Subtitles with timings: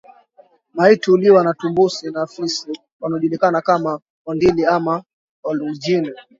[0.73, 5.03] Maiti huliwa na tumbusi na fisi wanaojulikana kama Ondili ama
[5.43, 6.13] Olngojine